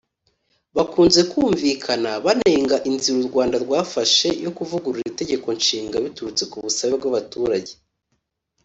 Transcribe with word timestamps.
Bakunze 0.77 1.21
kumvikana 1.31 2.09
banenga 2.25 2.75
inzira 2.89 3.15
u 3.19 3.25
Rwanda 3.29 3.55
rwafashe 3.65 4.29
yo 4.45 4.51
kuvugurura 4.57 5.05
Itegeko 5.11 5.47
Nshinga 5.59 5.95
biturutse 6.05 6.43
ku 6.51 6.57
busabe 6.63 6.93
bw’abaturage 6.99 7.73